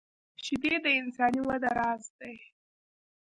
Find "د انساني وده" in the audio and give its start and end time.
0.83-1.69